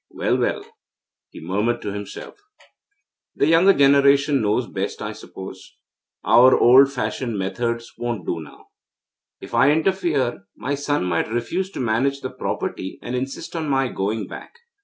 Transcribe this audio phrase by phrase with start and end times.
[0.09, 0.65] 'Well, well,'
[1.29, 2.41] he murmured to himself,
[3.35, 5.77] 'the younger generation knows best, I suppose.
[6.23, 8.69] Our old fashioned methods won't do now.
[9.41, 13.89] If I interfere, my son might refuse to manage the property, and insist on my
[13.89, 14.55] going back.